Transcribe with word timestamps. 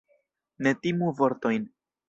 Ne 0.67 0.73
timu 0.87 1.11
vortojn. 1.21 1.73